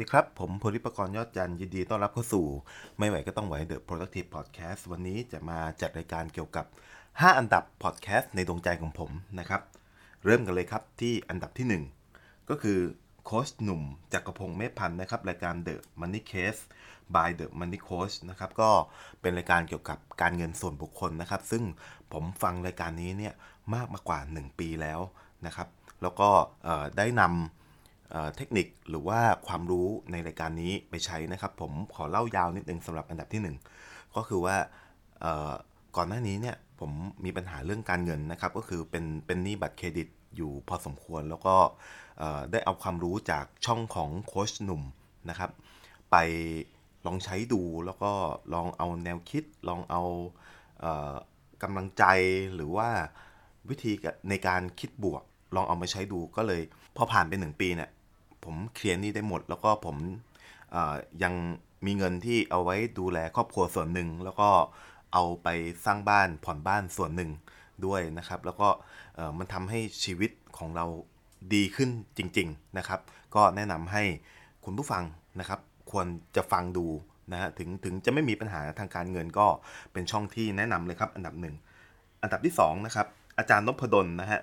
[0.00, 2.46] ดีครับ ผมพลิปกรณ์ยอดจันยินดีต้อนรับเข้าสู่
[2.98, 6.66] ไม่ไหวก็ต้องไหว The Productive Podcast วันนี้จะมาจัดรายการเกี่ยวกับ
[7.02, 9.62] 5 อันดับพอดแคสต์ในดวงใจของผมนะครับ
[10.24, 12.78] เริ่มกันเลยครับที่อันดับที่ 1 ก็คือ
[13.24, 16.60] โค้ชหนุ่มจักรพงศ์เมฆพันธ์นะครับ รายการ The Money Case
[17.14, 18.70] by The Money Coach นะครับก็
[19.20, 21.62] เป็นรายการเกี่ยวกับการเงินส่วนบุคคลนะครับ ซึ่ง
[22.12, 23.34] ผมฟังรายการนี้เนี่ย
[23.74, 25.00] มากมากว่า 1 ปีแล้ว
[25.46, 25.68] นะครับ
[26.02, 26.28] แล้วก็
[26.98, 27.32] ได้นำ
[28.36, 34.56] เทคนิคหรือว่าความรู้ในรายการนี้ไปใช้นะครับ ผมขอเล่ายาวนิดนึงสำหรับอันดับที่ 1 ก็คือว่า
[35.96, 36.90] ก่อนหน้านี้เนี่ยผม
[37.24, 41.56] มีปัญหาเรื่องการเงินนะครับ ก็คือเป็นเป็นหนี้บัตรเครดิตอยู่พอสมควร แล้วก็
[42.52, 44.82] ได้เอาความรู้จากช่องของโค้ชหนุ่ม
[45.30, 45.50] นะครับ
[46.10, 46.16] ไป
[47.06, 48.12] ลองใช้ดูแล้วก็
[48.54, 50.02] ลองเอาแนวคิด ลองเอา
[50.80, 51.14] เออ
[51.62, 52.04] กำลังใจ
[52.54, 52.88] หรือว่า
[53.68, 53.92] วิธี
[54.28, 55.22] ในการคิดบวก
[55.56, 56.60] ลองเอามาใช้ดูก็เลย
[56.96, 57.90] พอผ่านไปหนึ่งปีเนี่ย
[58.48, 59.96] ผมเคลียร์นี้ได้หมด แล้วก็ผม
[61.22, 61.34] ยัง
[61.86, 64.48] มีเงินที่เอาไว้ดูแลครอบครัวส่วนหนึ่ง แล้วก็
[65.12, 65.48] เอาไป
[65.84, 67.30] สร้างบ้านผ่อนบ้านส่วนหนึ่ง
[67.86, 68.68] ด้วยนะครับ แล้วก็
[69.38, 70.86] มันทำให้ชีวิตของเรา
[71.54, 73.00] ดีขึ้นจริง ๆนะครับ
[73.34, 74.02] ก็แนะนำให้
[74.64, 75.04] คุณผู้ฟัง
[75.40, 75.60] นะครับ
[75.90, 76.86] ควรจะฟังดู
[77.32, 79.46] นะฮะถึงถึงจะไม่มีปัญหาทางการเงินก็
[79.92, 81.54] เป็นช่องที่แนะนำเลยครับ อันดับหนึ่ง
[82.22, 83.06] อันดับที่2นะครับ
[83.38, 84.40] อาจารย์นพดลนะฮะ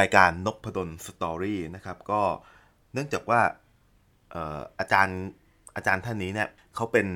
[0.00, 2.20] รายการนพดลสตอรี่นะครับก็
[2.94, 3.40] เนื่องจากว่า
[4.80, 5.20] อาจารย์
[5.76, 7.08] อาจารย์ท่านนี้เนี่ยเขาเป็น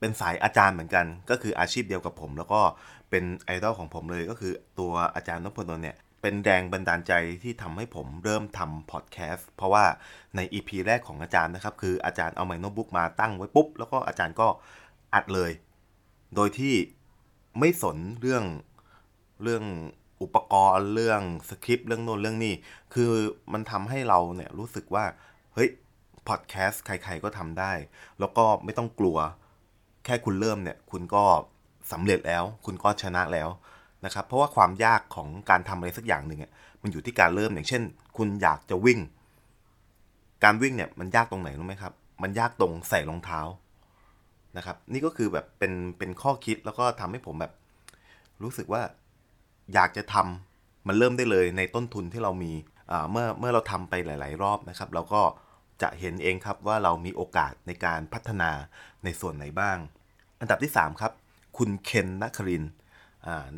[0.00, 2.60] เป็นสายอาจารย์เหมือนกัน ก็คืออาชีพเดียวกับผม แล้วก็
[3.10, 9.84] เป็นไอดอลของผมเลยก็คือตัวอาจารย์นพดลเนี่ยเป็นแรงบันดาลใจที่ทำให้ผมเริ่มทำพอดแคสต์เพราะว่า
[10.36, 14.48] ใน EP แรกของอาจารย์นะครับ คืออาจารย์เอาไมโนบุ๊กมาตั้งไว้ปุ๊บ แล้วก็อาจารย์ก็
[15.14, 15.50] อัดเลย
[16.36, 16.74] โดยที่
[17.58, 18.44] ไม่สนเรื่อง
[19.42, 19.64] เรื่อง
[20.22, 22.54] อุปกรณ์เรื่องสคริปต์เรื่องโน้นเรื่องนี้
[22.94, 23.10] คือ
[23.52, 25.04] มันทำให้เราเนี่ยรู้สึกว่า
[25.54, 25.68] เฮ้ย
[26.28, 27.72] พอดแคสต์ใคร ๆก็ทำได้
[28.20, 29.18] แล้วก็ไม่ต้องกลัว
[30.04, 31.24] แค่คุณเริ่มเนี่ย คุณก็
[31.92, 33.48] สำเร็จแล้ว คุณก็ชนะแล้ว
[34.04, 36.40] นะครับ เพราะว่าความยากของการทำอะไรสักอย่างหนึ่ง
[36.82, 37.82] มันอยู่ที่การเริ่มอย่างเช่น
[38.16, 39.00] คุณอยากจะวิ่ง
[40.44, 41.92] การวิ่งเนี่ยมันยากตรงไหนรู้ไหมครับ
[42.22, 43.40] มันยากตรงใส่รองเท้า
[44.56, 47.52] นะครับ นี่ก็คือแบบเป็นเป็นข้อคิดแล้วก็ทำให้ผมแบบ
[48.42, 48.82] รู้สึกว่า
[49.74, 52.52] อยากจะทำมันเริ่มได้เลยในต้นทุนที่เรามี
[53.10, 55.22] เมื่อเมื่อเราทำไปหลาย ๆ รอบนะครับ เราก็
[55.82, 58.50] จะเห็นเองครับว่าเรามีโอกาสในการพัฒนา
[59.04, 59.76] ในส่วนไหนบ้าง
[60.40, 61.12] อันดับที่ 3 ครับ
[61.58, 62.64] คุณเคนนัคริน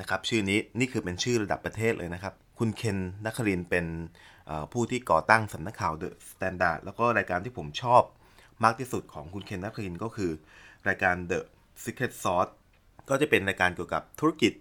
[0.01, 3.87] นะครับชื่อนี้นี่คือเป็นชื่อระดับประเทศเลยนะครับ คุณเคนนัครินเป็น
[4.73, 8.03] ผู้ที่ก่อตั้งสำนักข่าว The Standard แล้วก็รายการที่ผมชอบ
[8.65, 10.31] มากที่สุดของคุณเคนนัครินก็คือ
[10.89, 11.39] รายการ The
[11.85, 12.53] Secret Sauce
[13.09, 14.53] ก็จะเป็นรายการเกี่ยวกับธุรกิจ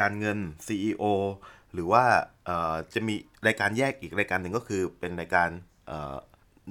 [0.00, 1.04] การเงิน CEO
[1.72, 2.04] หรือว่า
[2.94, 3.14] จะมี
[3.46, 5.48] รายการแยกอีกรายการหนึ่งก็คือเป็นรายการ
[5.86, 6.16] เอ่อ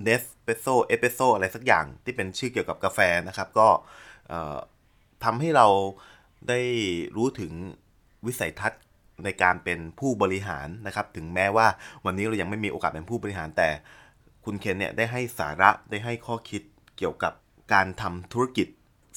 [0.05, 3.67] Nespresso Espresso อะไรสักอย่างที่เป็นชื่อเกี่ยวกับกาแฟนะครับ ก็
[5.23, 5.67] ทำให้เรา
[6.49, 6.59] ได้
[7.15, 7.51] รู้ถึง
[8.25, 8.81] วิสัยทัศน์
[9.23, 11.67] ในการเป็นผู้บริหารนะครับ ถึงแม้ว่า
[12.05, 13.69] วันนี้เรายังไม่มีโอกาสเป็นผู้บริหารแต่
[14.45, 16.61] คุณเคนเนี่ยได้ให้สาระได้ให้ข้อคิด
[16.97, 17.33] เกี่ยวกับ
[17.73, 18.67] การทำธุรกิจ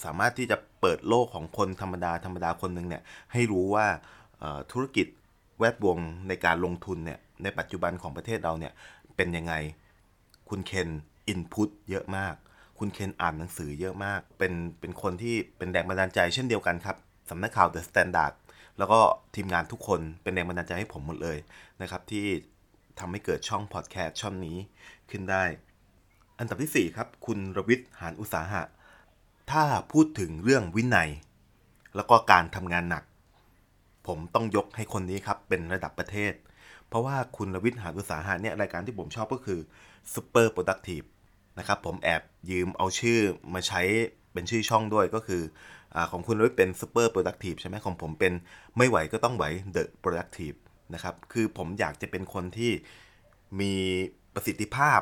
[0.04, 3.86] สามารถที่จะเปิดโลกของคนธรรมดาธรรมดาคนหนึ่งเนี่ยให้รู้ว่า
[4.72, 5.06] ธุรกิจ
[5.58, 5.98] แวดวง
[6.28, 8.72] ในการลงทุนเนี่ยในปัจจุบันของประเทศเราเนี่ย
[9.16, 9.54] เป็นยังไง
[10.48, 10.88] คุณเคน
[11.28, 12.34] อินพุตเยอะมาก
[12.78, 16.96] คุณเคนอ่านหนังสือเยอะมาก เป็นเป็นคนที่เป็นแรงบันดาลใจเช่นเดียวกันครับ
[17.30, 18.34] สำนักข่าว The Standard
[18.78, 18.98] แล้วก็
[19.34, 21.38] ทีมงานทุกคนเป็นแรงบันดาลใจให้ผมหมดเลย
[21.82, 22.26] นะครับที่
[22.98, 24.56] ทำให้เกิดช่องพอดแคสต์ช่องนี้
[25.10, 25.44] ขึ้นได้
[26.38, 28.62] อันดับที่ 4 ครับ คุณรวิทย์หานอุตสาหะ
[29.50, 31.10] ถ้าพูดถึงเรื่องวินัย
[31.96, 33.04] แล้วก็การทำงานหนัก
[34.06, 36.32] ผมต้องยกให้คนนี้ครับเป็นระดับประเทศ
[36.88, 39.60] เพราะว่าคุณรวิทย์หานอุตสาหะเนี่ยรายการที่ผมชอบก็คือ
[40.14, 41.06] Super Productive
[41.58, 43.18] นะครับผมแอบยืมเอาชื่อ
[43.54, 43.82] มาใช้
[44.32, 45.42] เป็นชื่อช่องด้วยก็คือ
[45.94, 48.32] อของคุณรวิทย์เป็น Super Productive ใช่ไหมของผมเป็น
[48.76, 49.44] ไม่ไหวก็ต้องไหว
[49.76, 50.56] The Productive
[50.94, 52.72] นะครับคือผมอยากจะเป็นคนที่
[53.60, 53.72] มี
[54.34, 55.00] ประสิทธิภาพ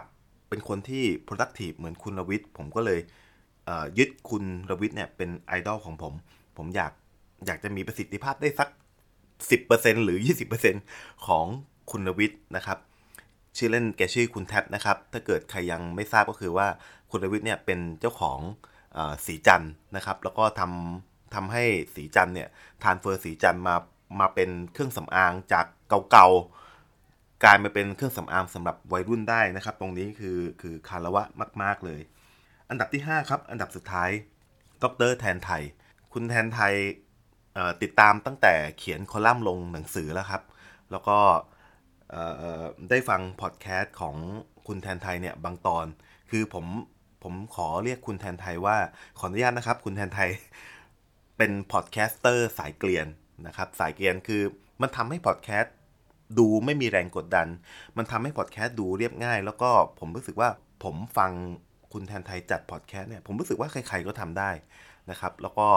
[0.48, 3.00] เป็นคนที่ productive เหมือนคุณรวิทย์ผมก็เลย
[3.98, 6.14] ยึดคุณรวิทย์เนี่ยเป็นไอดอลของผม
[6.56, 6.92] ผมอยาก
[7.46, 8.68] อยากจะมีประสิทธิภาพได้สัก
[9.36, 10.18] 10%หรือ
[10.70, 11.46] 20%ของ
[11.90, 12.78] คุณรวิทย์นะครับ
[13.56, 16.66] ชื่อเล่นแกชื่อคุณแท็บนะครับ ถ้าเกิดใครยังไม่ทราบก็คือว่า
[17.10, 18.38] คุณรวิทย์เนี่ยเป็นเจ้าของ
[18.96, 19.62] ออสีจัน
[19.96, 22.48] นะครับ แล้วก็ทำทำให้สีจันเนี่ย
[22.82, 23.74] ทานเฟอร์สีจันมา
[24.20, 25.66] มาเป็นเครื่องสำอางจาก
[26.10, 31.22] เก่าๆกลายมาเป็นเครื่องสำอางสำหรับวัยรุ่นได้นะครับ ตรงนี้คือคือคารวะ
[31.62, 32.00] มาก ๆเลย
[32.72, 34.10] อันดับที่ 5 ครับ อันดับสุดท้าย
[34.82, 35.62] ดรแทนไทย
[36.12, 36.74] คุณแทนไทย
[37.82, 40.42] ติดตามตั้งแต่เขียนคอลัมน์ลงหนังสือแล้วครับ
[40.90, 41.18] แล้วก็
[42.90, 44.16] ได้ฟังพอดแคสต์ของ
[44.66, 45.86] คุณแทนไทยเนี่ยบางตอน
[46.30, 46.66] คือผม
[47.22, 48.76] ผมขอเรียกคุณแทนไทยว่า
[49.18, 50.30] ขออนุญาตนะครับ คุณแทนไทย
[51.36, 53.06] เป็น podcaster สายเกรียน
[53.46, 54.42] นะครับ สายเกรียนคือ
[54.80, 55.74] มันทำให้พอดแคสต์
[56.38, 57.48] ดูไม่มีแรงกดดัน
[57.96, 60.48] มันทำให้พอดแคสต์ดูเรียบง่าย แล้วก็ผมรู้สึกว่า
[60.84, 61.32] ผมฟัง
[61.92, 64.50] คุณแทนไทยจัดพอดแคสต์เนี่ยผมรู้สึกว่าใครๆก็ทำได้
[65.10, 65.68] นะครับ แล้วก็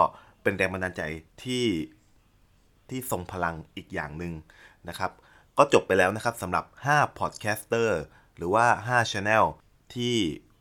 [0.42, 1.02] เป็นแรงบันดาลใจ
[1.42, 1.66] ที่
[2.90, 4.32] ที่ทรงพลังอีกอย่างหนึ่ง
[4.88, 5.10] นะครับ
[5.58, 7.90] ก็จบไปแล้วนะครับสำหรับ5 podcaster
[8.36, 9.44] หรือว่า5 channel
[9.94, 10.16] ที่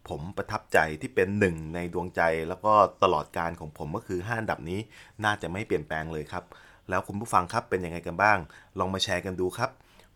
[0.08, 2.74] ผมประทับใจที่เป็นหนึ่งในดวงใจ แล้วก็
[3.04, 4.80] ตลอดการของผมก็คือ5อันดับนี้
[5.24, 6.44] น่าจะไม่เปลี่ยนแปลงเลยครับ
[6.90, 8.38] แล้วคุณผู้ฟังครับเป็นยังไงกันบ้าง
[8.80, 9.70] ลองมาแชร์กันดูครับ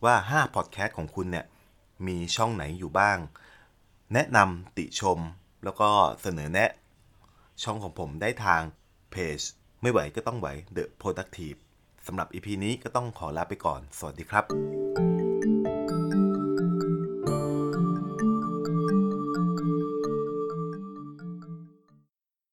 [0.03, 1.45] ว่า5 podcast ของคุณเนี่ย
[2.07, 3.18] มีช่องไหนอยู่บ้าง
[4.13, 5.19] แนะนำติชม
[5.63, 5.89] แล้วก็
[6.21, 6.71] เสนอแนะ
[7.63, 8.61] ช่องของผมได้ทาง
[9.11, 9.39] เพจ
[9.81, 11.59] ไม่ไหวก็ต้องไหว The Productive
[12.07, 15.19] สำหรับ EP นี้ก็ต้องขอลาไปก่อน สวัสดีครับ